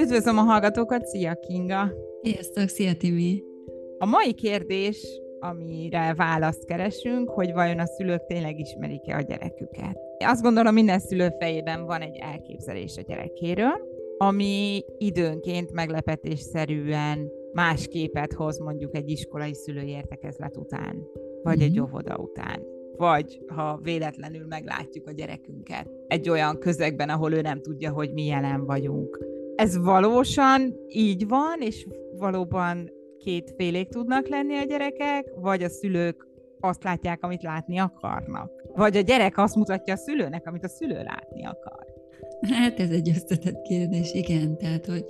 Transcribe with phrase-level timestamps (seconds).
[0.00, 1.92] Üdvözlöm a hallgatókat, szia Kinga!
[2.22, 3.42] Sziasztok, szia Timi!
[3.98, 9.98] A mai kérdés, amire választ keresünk, hogy vajon a szülők tényleg ismerik-e a gyereküket.
[10.18, 13.88] Azt gondolom, minden szülő fejében van egy elképzelés a gyerekéről,
[14.18, 21.06] ami időnként meglepetésszerűen más képet hoz mondjuk egy iskolai szülői értekezlet után,
[21.42, 21.66] vagy mm-hmm.
[21.66, 21.82] egy mhm.
[21.82, 22.73] óvoda után.
[22.96, 28.26] Vagy ha véletlenül meglátjuk a gyerekünket egy olyan közegben, ahol ő nem tudja, hogy mi
[28.26, 31.86] jelen vagyunk ez valósan így van, és
[32.16, 36.26] valóban kétfélék tudnak lenni a gyerekek, vagy a szülők
[36.60, 38.50] azt látják, amit látni akarnak.
[38.74, 41.86] Vagy a gyerek azt mutatja a szülőnek, amit a szülő látni akar.
[42.40, 44.58] Hát ez egy összetett kérdés, igen.
[44.58, 45.04] Tehát, hogy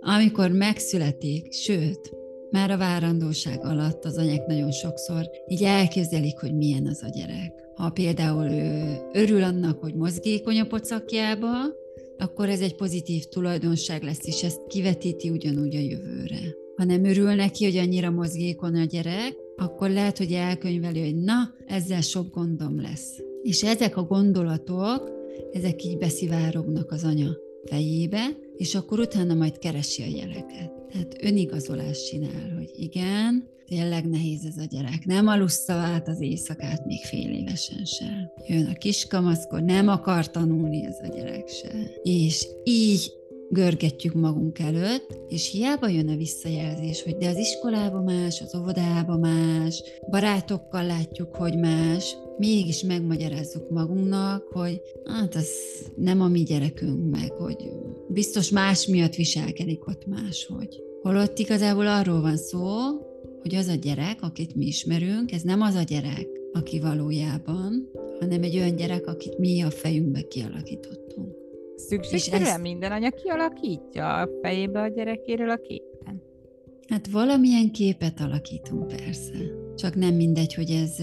[0.00, 2.12] amikor megszületik, sőt,
[2.54, 7.52] már a várandóság alatt az anyák nagyon sokszor így elképzelik, hogy milyen az a gyerek.
[7.74, 11.48] Ha például ő örül annak, hogy mozgékony a pocakjába,
[12.18, 16.40] akkor ez egy pozitív tulajdonság lesz, és ezt kivetíti ugyanúgy a jövőre.
[16.76, 21.54] Ha nem örül neki, hogy annyira mozgékon a gyerek, akkor lehet, hogy elkönyveli, hogy na,
[21.66, 23.18] ezzel sok gondom lesz.
[23.42, 25.10] És ezek a gondolatok,
[25.52, 28.26] ezek így beszivárognak az anya fejébe,
[28.56, 30.72] és akkor utána majd keresi a jeleket.
[30.92, 35.04] Tehát önigazolást csinál, hogy igen, tényleg nehéz ez a gyerek.
[35.04, 38.32] Nem alussza át az éjszakát még fél évesen se.
[38.46, 41.72] Jön a kiskamaszkor, nem akar tanulni ez a gyerek se.
[42.02, 43.12] És így
[43.50, 49.18] görgetjük magunk előtt, és hiába jön a visszajelzés, hogy de az iskolába más, az óvodába
[49.18, 55.48] más, barátokkal látjuk, hogy más, mégis megmagyarázzuk magunknak, hogy hát ez
[55.96, 57.70] nem a mi gyerekünk meg, hogy
[58.08, 60.82] biztos más miatt viselkedik ott máshogy.
[61.02, 62.68] Holott igazából arról van szó,
[63.40, 67.90] hogy az a gyerek, akit mi ismerünk, ez nem az a gyerek, aki valójában,
[68.20, 71.34] hanem egy olyan gyerek, akit mi a fejünkbe kialakítottunk.
[71.76, 72.62] Szükségszerűen ezt...
[72.62, 76.22] minden anya kialakítja a fejébe a gyerekéről a képen?
[76.88, 79.34] Hát valamilyen képet alakítunk persze.
[79.74, 80.96] Csak nem mindegy, hogy ez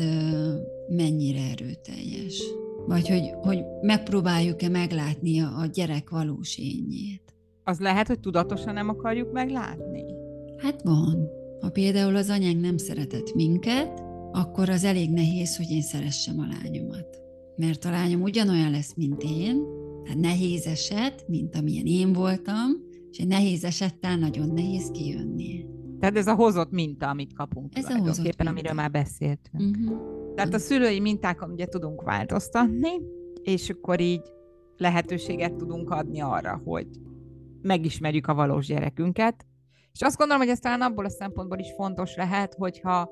[0.95, 2.43] mennyire erőteljes.
[2.87, 7.21] Vagy hogy, hogy megpróbáljuk-e meglátni a gyerek valós ényét.
[7.63, 10.03] Az lehet, hogy tudatosan nem akarjuk meglátni?
[10.57, 11.29] Hát van.
[11.59, 16.47] Ha például az anyánk nem szeretett minket, akkor az elég nehéz, hogy én szeressem a
[16.61, 17.21] lányomat.
[17.55, 19.63] Mert a lányom ugyanolyan lesz, mint én,
[20.03, 22.69] tehát nehéz eset, mint amilyen én voltam,
[23.11, 25.65] és egy nehéz esettel nagyon nehéz kijönni.
[25.99, 28.49] Tehát ez a hozott minta, amit kapunk ez a hozott minta.
[28.49, 29.77] amiről már beszéltünk.
[29.77, 30.20] Uh-huh.
[30.35, 32.89] Tehát a szülői mintákon ugye tudunk változtatni,
[33.43, 34.21] és akkor így
[34.77, 36.87] lehetőséget tudunk adni arra, hogy
[37.61, 39.45] megismerjük a valós gyerekünket,
[39.93, 43.09] és azt gondolom, hogy ez talán abból a szempontból is fontos lehet, hogyha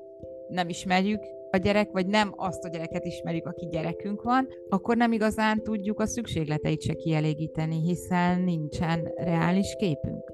[0.48, 5.12] nem ismerjük a gyerek, vagy nem azt a gyereket ismerjük, aki gyerekünk van, akkor nem
[5.12, 10.32] igazán tudjuk a szükségleteit se kielégíteni, hiszen nincsen reális képünk.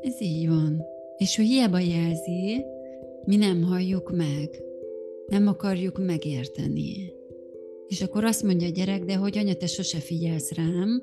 [0.00, 0.82] Ez így van.
[1.16, 2.64] És hogy hiába jelzi,
[3.24, 4.62] mi nem halljuk meg,
[5.26, 7.12] nem akarjuk megérteni.
[7.88, 11.02] És akkor azt mondja a gyerek, de hogy anya, te sose figyelsz rám,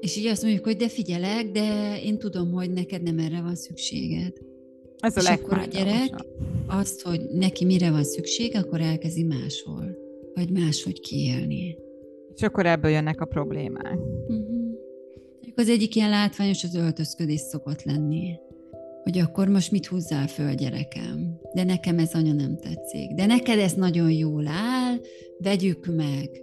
[0.00, 3.54] és így azt mondjuk, hogy de figyelek, de én tudom, hogy neked nem erre van
[3.54, 4.32] szükséged.
[4.98, 6.24] Ez a és akkor a gyerek
[6.66, 9.96] azt, hogy neki mire van szüksége, akkor elkezdi máshol,
[10.34, 11.76] vagy máshogy kiélni.
[12.34, 13.98] És akkor ebből jönnek a problémák.
[14.28, 14.52] Uh-huh.
[15.54, 18.34] Az egyik ilyen látványos az öltözködés szokott lenni.
[19.02, 21.40] Hogy akkor most mit húzzál föl, gyerekem?
[21.52, 23.14] De nekem ez anya nem tetszik.
[23.14, 24.96] De neked ez nagyon jól áll,
[25.38, 26.42] vegyük meg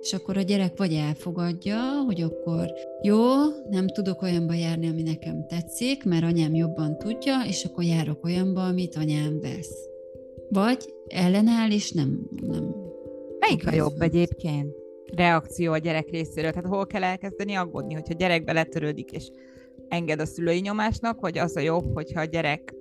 [0.00, 3.24] és akkor a gyerek vagy elfogadja, hogy akkor jó,
[3.70, 8.66] nem tudok olyanba járni, ami nekem tetszik, mert anyám jobban tudja, és akkor járok olyanba,
[8.66, 9.88] amit anyám vesz.
[10.48, 12.28] Vagy ellenáll, és nem...
[12.40, 12.74] nem
[13.38, 14.74] Melyik a jobb egyébként?
[15.16, 16.50] reakció a gyerek részéről.
[16.50, 19.30] Tehát hol kell elkezdeni aggódni, hogyha a gyerek beletörődik, és
[19.88, 22.74] enged a szülői nyomásnak, vagy az a jobb, hogyha a gyerek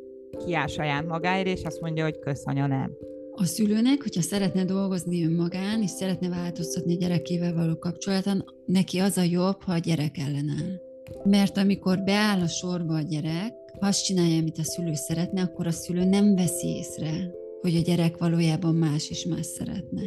[0.45, 2.97] kiáll saját magáért, és azt mondja, hogy kösz, anya, nem
[3.39, 9.17] a szülőnek, hogyha szeretne dolgozni önmagán, és szeretne változtatni a gyerekével való kapcsolatban, neki az
[9.17, 10.81] a jobb, ha a gyerek ellenáll.
[11.23, 15.67] Mert amikor beáll a sorba a gyerek, ha azt csinálja, amit a szülő szeretne, akkor
[15.67, 17.31] a szülő nem veszi észre,
[17.61, 20.01] hogy a gyerek valójában más is más szeretne.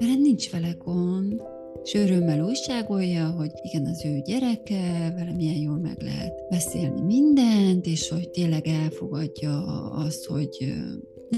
[0.00, 1.42] Mert nincs vele gond,
[1.84, 7.86] és örömmel újságolja, hogy igen, az ő gyereke, vele milyen jól meg lehet beszélni mindent,
[7.86, 10.74] és hogy tényleg elfogadja azt, hogy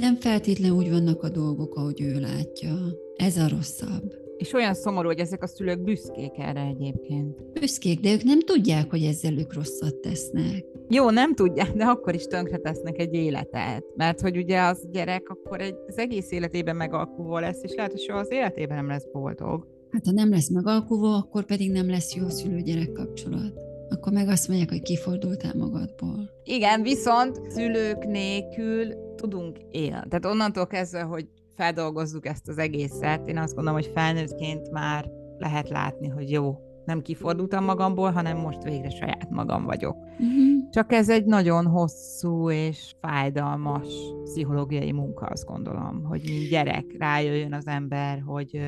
[0.00, 2.75] nem feltétlenül úgy vannak a dolgok, ahogy ő látja.
[3.17, 4.26] Ez a rosszabb.
[4.37, 7.52] És olyan szomorú, hogy ezek a szülők büszkék erre egyébként.
[7.52, 10.64] Büszkék, de ők nem tudják, hogy ezzel ők rosszat tesznek.
[10.88, 13.85] Jó, nem tudják, de akkor is tönkre tesznek egy életet.
[13.96, 18.00] Mert hogy ugye az gyerek akkor egy, az egész életében megalkulva lesz, és lehet, hogy
[18.00, 19.77] soha az életében nem lesz boldog.
[19.90, 23.52] Hát ha nem lesz megalkulva, akkor pedig nem lesz jó szülő-gyerek kapcsolat.
[23.88, 26.31] Akkor meg azt mondják, hogy kifordultál magadból.
[26.44, 30.08] Igen, viszont szülők nélkül tudunk élni.
[30.08, 31.26] Tehát onnantól kezdve, hogy
[31.56, 37.02] feldolgozzuk ezt az egészet, én azt gondolom, hogy felnőttként már lehet látni, hogy jó, nem
[37.02, 39.96] kifordultam magamból, hanem most végre saját magam vagyok.
[39.96, 40.70] Uh-huh.
[40.70, 43.88] Csak ez egy nagyon hosszú és fájdalmas
[44.25, 48.61] pszichológiai munka, azt gondolom, hogy mint gyerek rájöjjön az ember, hogy,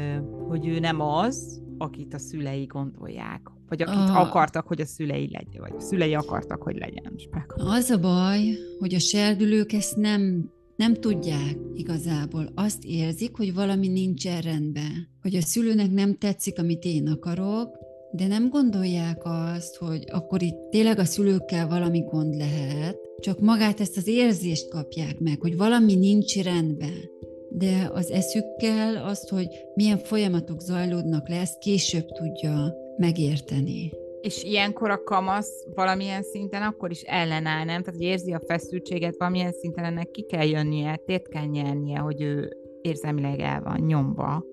[0.48, 4.20] hogy ő nem az, akit a szülei gondolják, vagy akit a...
[4.20, 7.14] akartak, hogy a szülei legyen, vagy a szülei akartak, hogy legyen.
[7.56, 8.40] Az a baj,
[8.78, 12.52] hogy a serdülők ezt nem nem tudják igazából.
[12.54, 15.08] Azt érzik, hogy valami nincsen rendben.
[15.22, 17.78] Hogy a szülőnek nem tetszik, amit én akarok,
[18.12, 23.80] de nem gondolják azt, hogy akkor itt tényleg a szülőkkel valami gond lehet, csak magát
[23.80, 27.10] ezt az érzést kapják meg, hogy valami nincs rendben.
[27.48, 33.92] De az eszükkel azt, hogy milyen folyamatok zajlódnak le, ezt később tudja megérteni.
[34.20, 37.82] És ilyenkor a kamasz valamilyen szinten akkor is ellenáll, nem?
[37.82, 42.22] Tehát, hogy érzi a feszültséget, valamilyen szinten ennek ki kell jönnie, tét kell nyernie, hogy
[42.22, 44.44] ő érzelmileg el van nyomva.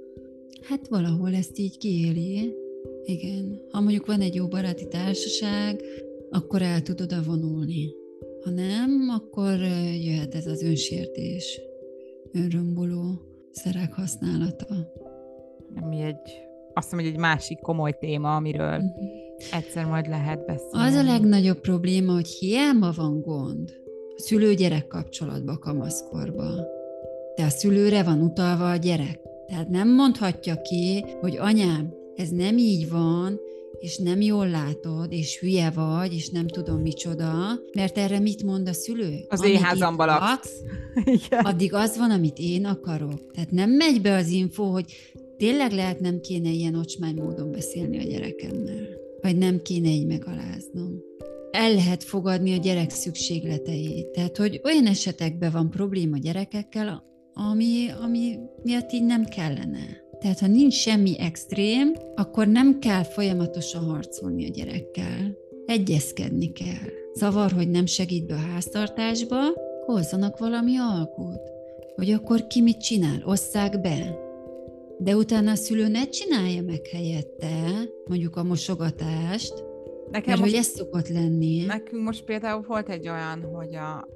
[0.62, 2.66] Hát valahol ezt így kiéli.
[3.10, 3.62] Igen.
[3.72, 5.82] Ha mondjuk van egy jó baráti társaság,
[6.30, 7.94] akkor el tud oda vonulni.
[8.44, 9.60] Ha nem, akkor
[10.02, 11.62] jöhet ez az önsértés,
[12.32, 13.22] önrömboló
[13.52, 14.94] szerek használata.
[15.82, 16.20] Ami egy,
[16.74, 19.58] azt mondom, hogy egy másik komoly téma, amiről uh-huh.
[19.58, 20.88] egyszer majd lehet beszélni.
[20.88, 23.72] Az a legnagyobb probléma, hogy hiába van gond
[24.16, 26.46] a szülő-gyerek kapcsolatba kamaszkorba,
[27.36, 29.20] de a szülőre van utalva a gyerek.
[29.48, 33.40] Tehát nem mondhatja ki, hogy anyám, ez nem így van,
[33.80, 38.68] és nem jól látod, és hülye vagy, és nem tudom micsoda, mert erre mit mond
[38.68, 39.26] a szülő?
[39.28, 40.52] Az én házamban laksz.
[41.30, 43.32] Addig az van, amit én akarok.
[43.34, 44.96] Tehát nem megy be az info, hogy
[45.38, 48.88] tényleg lehet nem kéne ilyen ocsmány módon beszélni a gyerekemmel,
[49.22, 51.02] vagy nem kéne így megaláznom.
[51.52, 54.08] El lehet fogadni a gyerek szükségleteit.
[54.08, 57.04] Tehát, hogy olyan esetekben van probléma gyerekekkel,
[57.34, 60.06] ami, ami miatt így nem kellene.
[60.20, 65.38] Tehát ha nincs semmi extrém, akkor nem kell folyamatosan harcolni a gyerekkel.
[65.66, 66.90] Egyezkedni kell.
[67.14, 69.38] Zavar, hogy nem segít be a háztartásba,
[69.86, 71.42] hozzanak valami alkut.
[71.96, 74.20] Hogy akkor ki mit csinál, osszák be.
[74.98, 77.70] De utána a szülő ne csinálja meg helyette,
[78.06, 79.66] mondjuk a mosogatást,
[80.12, 81.66] Nekem mert most, hogy ez szokott lenni.
[81.66, 84.08] Nekünk most például volt egy olyan, hogy a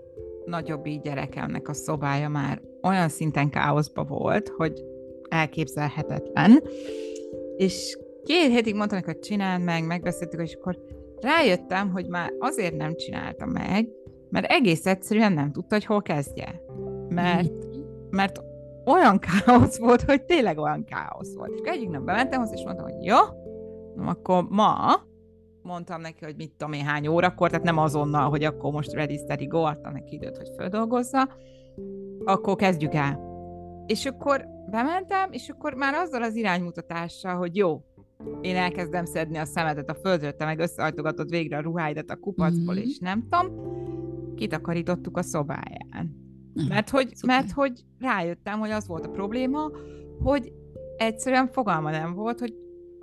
[0.45, 4.83] nagyobbik gyerekemnek a szobája már olyan szinten káoszba volt, hogy
[5.31, 6.63] elképzelhetetlen.
[7.57, 10.77] És két hétig mondtam hogy csináld meg, megbeszéltük, és akkor
[11.21, 13.87] rájöttem, hogy már azért nem csinálta meg,
[14.29, 16.61] mert egész egyszerűen nem tudta, hogy hol kezdje.
[17.09, 17.53] Mert,
[18.09, 18.41] mert
[18.85, 21.51] olyan káosz volt, hogy tényleg olyan káosz volt.
[21.53, 23.17] És egyik nap bementem hozzá, és mondtam, hogy jó,
[24.05, 24.75] akkor ma
[25.61, 29.17] mondtam neki, hogy mit tudom én hány órakor, tehát nem azonnal, hogy akkor most ready,
[29.17, 31.29] steady, go, adtam neki időt, hogy földolgozza,
[32.23, 33.29] akkor kezdjük el.
[33.85, 37.81] És akkor bementem, és akkor már azzal az iránymutatással, hogy jó,
[38.41, 42.73] én elkezdem szedni a szemetet a földről, te meg összehajtogatod végre a ruháidat a kupacból,
[42.73, 42.83] mm-hmm.
[42.83, 43.69] és nem tudom,
[44.35, 46.19] kitakarítottuk a szobáján.
[46.69, 49.71] Mert hogy, mert hogy rájöttem, hogy az volt a probléma,
[50.19, 50.51] hogy
[50.97, 52.55] egyszerűen fogalma nem volt, hogy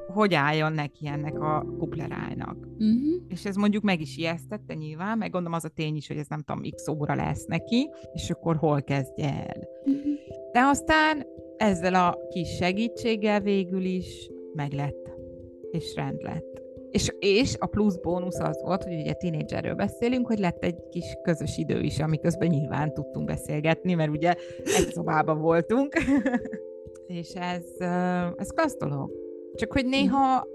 [0.09, 2.57] hogy álljon neki ennek a kuplerájnak.
[2.57, 3.23] Uh-huh.
[3.29, 6.27] És ez mondjuk meg is ijesztette nyilván, meg gondolom az a tény is, hogy ez
[6.29, 9.69] nem tudom, x óra lesz neki, és akkor hol kezdje el.
[9.85, 10.05] Uh-huh.
[10.53, 11.27] De aztán
[11.59, 15.11] ezzel a kis segítséggel végül is meglett,
[15.71, 16.63] és rend lett.
[16.91, 21.17] És, és a plusz bónusz az volt, hogy ugye tínédzserről beszélünk, hogy lett egy kis
[21.23, 24.35] közös idő is, amiközben nyilván tudtunk beszélgetni, mert ugye
[24.65, 25.95] egy szobában voltunk.
[27.07, 27.65] és ez,
[28.37, 29.11] ez klassz dolog.
[29.55, 30.47] Csak hogy néha,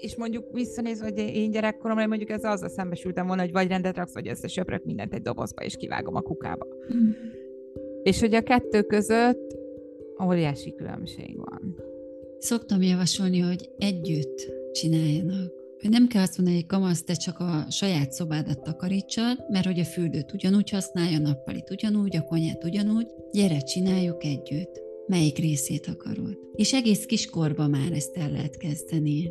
[0.00, 4.14] és mondjuk visszanézve, hogy én gyerekkoromra, mondjuk ez azzal szembesültem volna, hogy vagy rendet raksz,
[4.14, 6.66] vagy összesöprök mindent egy dobozba, és kivágom a kukába.
[6.94, 7.10] Mm.
[8.02, 9.59] És hogy a kettő között
[10.26, 11.76] óriási különbség van.
[12.38, 15.52] Szoktam javasolni, hogy együtt csináljanak.
[15.88, 19.84] Nem kell azt mondani, hogy kamasz, te csak a saját szobádat takarítsad, mert hogy a
[19.84, 23.06] fürdőt ugyanúgy használja, a nappalit ugyanúgy, a konyát ugyanúgy.
[23.32, 24.80] Gyere, csináljuk együtt.
[25.06, 26.38] Melyik részét akarod?
[26.54, 29.30] És egész kiskorban már ezt el lehet kezdeni.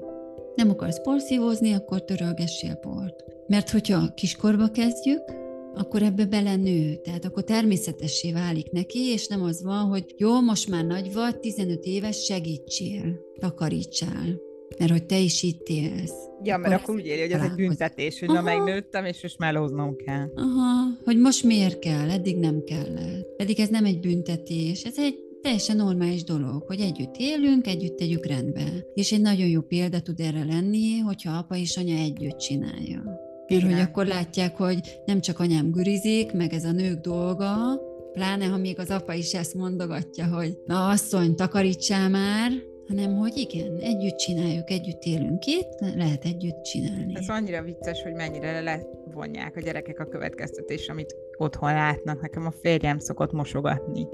[0.55, 3.23] Nem akarsz porszívózni, akkor törölgessél port.
[3.47, 5.21] Mert hogyha kiskorba kezdjük,
[5.73, 10.69] akkor ebbe belenő, tehát akkor természetessé válik neki, és nem az van, hogy jó, most
[10.69, 14.39] már nagy vagy, 15 éves, segítsél, takarítsál,
[14.77, 16.27] mert hogy te is itt élsz.
[16.43, 18.41] Ja, mert akkor, akkor úgy éli, hogy ez egy büntetés, hogy Aha.
[18.41, 20.31] na megnőttem, és most melóznom kell.
[20.35, 23.35] Aha, hogy most miért kell, eddig nem kellett.
[23.37, 28.25] Pedig ez nem egy büntetés, ez egy teljesen normális dolog, hogy együtt élünk, együtt tegyük
[28.25, 28.65] rendbe.
[28.93, 33.27] És egy nagyon jó példa tud erre lenni, hogyha apa és anya együtt csinálja.
[33.49, 37.79] Mert hogy akkor látják, hogy nem csak anyám gürizik, meg ez a nők dolga,
[38.13, 42.51] pláne ha még az apa is ezt mondogatja, hogy na asszony, takarítsál már,
[42.87, 47.15] hanem hogy igen, együtt csináljuk, együtt élünk itt, lehet együtt csinálni.
[47.15, 52.21] Ez annyira vicces, hogy mennyire levonják a gyerekek a következtetés, amit otthon látnak.
[52.21, 54.07] Nekem a férjem szokott mosogatni.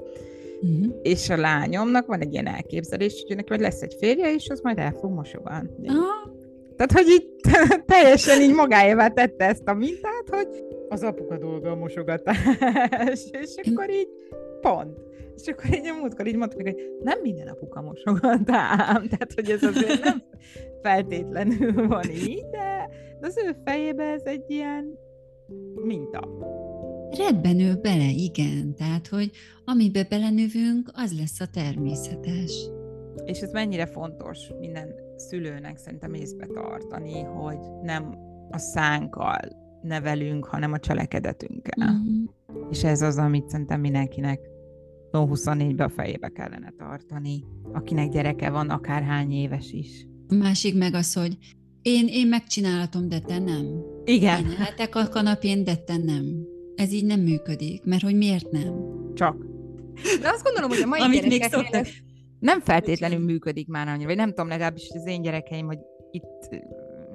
[0.62, 0.94] Uh-huh.
[1.02, 4.60] És a lányomnak van egy ilyen elképzelés, hogy neki majd lesz egy férje, és az
[4.60, 5.88] majd el fog mosogatni.
[5.88, 6.35] Uh-huh.
[6.76, 7.30] Tehát, hogy így
[7.92, 10.48] teljesen így magáévá tette ezt a mintát, hogy
[10.88, 12.38] az apuka dolga a mosogatás,
[13.42, 14.08] és akkor így
[14.60, 15.04] pont.
[15.36, 19.62] És akkor így a múltkor így mondtuk, hogy nem minden apuka mosogatám, tehát hogy ez
[19.62, 20.22] azért nem
[20.82, 22.88] feltétlenül van így, de,
[23.20, 24.98] az ő fejében ez egy ilyen
[25.74, 26.28] minta.
[27.10, 28.74] Rebbenő bele, igen.
[28.74, 29.30] Tehát, hogy
[29.64, 32.70] amibe belenövünk, az lesz a természetes.
[33.24, 38.14] És ez mennyire fontos minden szülőnek szerintem észbe tartani, hogy nem
[38.50, 39.38] a szánkkal
[39.82, 41.88] nevelünk, hanem a cselekedetünkkel.
[41.88, 42.70] Uh-huh.
[42.70, 44.40] És ez az, amit szerintem mindenkinek
[45.12, 50.06] 24-be a fejébe kellene tartani, akinek gyereke van, akár hány éves is.
[50.28, 51.36] A másik meg az, hogy
[51.82, 53.84] én, én megcsinálhatom, de te nem.
[54.04, 54.44] Igen.
[54.44, 56.24] Én lehetek a kanapén, de te nem.
[56.74, 58.74] Ez így nem működik, mert hogy miért nem?
[59.14, 59.46] Csak.
[60.20, 61.86] De azt gondolom, hogy a mai Amit még szoktak...
[62.38, 65.78] nem feltétlenül működik már annyira, vagy nem tudom, legalábbis az én gyerekeim, hogy
[66.10, 66.48] itt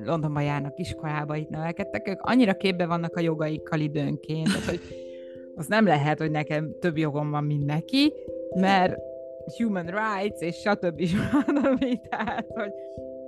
[0.03, 4.81] Londonban járnak iskolába, itt nevelkedtek, ők annyira képbe vannak a jogaikkal időnként, tehát, hogy
[5.55, 8.13] az nem lehet, hogy nekem több jogom van, mint neki,
[8.55, 8.97] mert
[9.57, 10.99] human rights, és stb.
[10.99, 11.77] is van,
[12.09, 12.71] tehát, hogy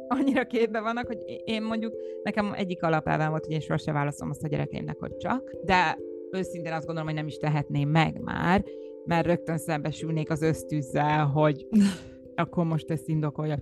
[0.08, 4.44] annyira képbe vannak, hogy én mondjuk, nekem egyik alapelvem volt, hogy én sose válaszom azt
[4.44, 5.98] a gyerekeimnek, hogy csak, de
[6.32, 8.64] őszintén azt gondolom, hogy nem is tehetném meg már,
[9.06, 11.68] mert rögtön szembesülnék az ösztűzzel, hogy
[12.36, 13.58] akkor most ezt indokolja,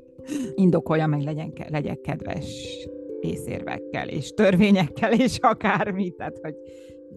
[0.56, 2.78] indokolja meg legyen, legyek kedves
[3.20, 6.56] észérvekkel, és törvényekkel, és akármi, tehát hogy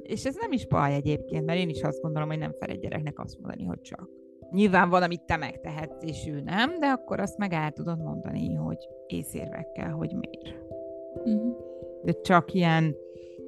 [0.05, 2.79] és ez nem is baj egyébként, mert én is azt gondolom, hogy nem fel egy
[2.79, 4.09] gyereknek azt mondani, hogy csak.
[4.51, 8.55] Nyilván van, amit te megtehetsz, és ő nem, de akkor azt meg el tudod mondani,
[8.55, 10.63] hogy észérvekkel, hogy miért.
[11.15, 11.57] Uh-huh.
[12.03, 12.97] De csak ilyen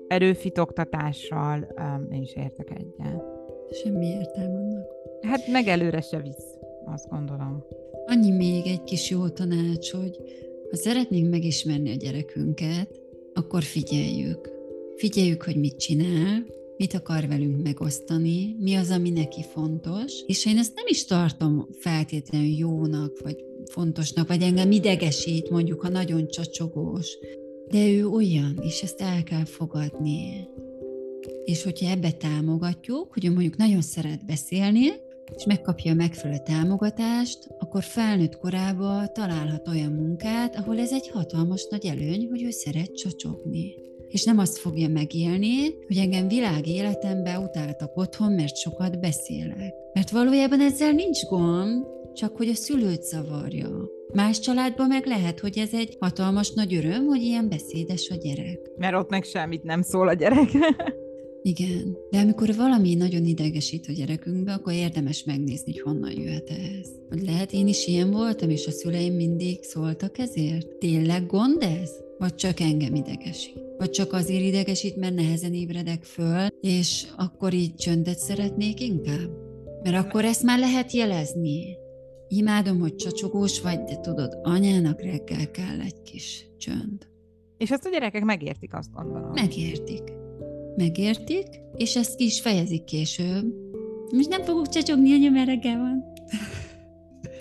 [0.09, 3.36] erőfitoktatással um, én is értek egyet.
[3.71, 4.87] Semmi értelme annak.
[5.21, 6.55] Hát meg előre se visz,
[6.85, 7.65] azt gondolom.
[8.07, 10.17] Annyi még egy kis jó tanács, hogy
[10.71, 13.01] ha szeretnénk megismerni a gyerekünket,
[13.35, 14.51] akkor figyeljük.
[14.97, 16.45] Figyeljük, hogy mit csinál,
[16.77, 21.69] mit akar velünk megosztani, mi az, ami neki fontos, és én ezt nem is tartom
[21.79, 27.19] feltétlenül jónak, vagy fontosnak, vagy engem idegesít, mondjuk, ha nagyon csacsogós,
[27.69, 30.49] de ő olyan, és ezt el kell fogadni.
[31.47, 34.87] És hogyha ebbe támogatjuk, hogy ő mondjuk nagyon szeret beszélni,
[35.35, 41.67] és megkapja a megfelelő támogatást, akkor felnőtt korában találhat olyan munkát, ahol ez egy hatalmas
[41.71, 43.75] nagy előny, hogy ő szeret csacsogni.
[44.09, 49.75] És nem azt fogja megélni, hogy engem világ életemben utáltak otthon, mert sokat beszélek.
[49.93, 51.85] Mert valójában ezzel nincs gond,
[52.15, 53.89] csak hogy a szülőt zavarja.
[54.13, 58.59] Más családban meg lehet, hogy ez egy hatalmas nagy öröm, hogy ilyen beszédes a gyerek.
[58.77, 60.49] Mert ott meg semmit nem szól a gyerek.
[61.47, 66.89] Igen, de amikor valami nagyon idegesít a gyerekünkbe, akkor érdemes megnézni, hogy honnan jöhet ez.
[67.09, 70.77] Hogy lehet én is ilyen voltam, és a szüleim mindig szóltak ezért?
[70.79, 71.91] Tényleg gond ez?
[72.19, 73.61] Vagy csak engem idegesít?
[73.79, 79.31] Vagy csak azért idegesít, mert nehezen ébredek föl, és akkor így csöndet szeretnék inkább?
[79.83, 81.77] Mert akkor ezt már lehet jelezni.
[82.29, 87.09] Imádom, hogy csacsogós vagy, de tudod, anyának reggel kell egy kis csönd.
[87.59, 89.31] És ezt a gyerekek megértik, azt gondolom.
[89.31, 90.25] Megértik.
[90.77, 93.45] Megértik, és ezt ki is fejezik később.
[94.13, 96.05] Most nem fogok csacsogni, anya, mert reggel van.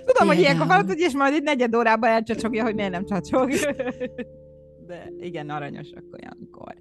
[0.05, 3.49] Tudom, hogy ilyenkor van, hogy és majd egy negyed órában elcsacsogja, hogy miért nem csacsog.
[4.87, 6.75] De igen, aranyosak olyankor.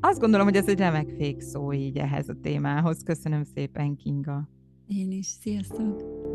[0.00, 3.02] Azt gondolom, hogy ez egy remek fékszó így ehhez a témához.
[3.04, 4.48] Köszönöm szépen, Kinga.
[4.86, 5.26] Én is.
[5.26, 6.27] Sziasztok!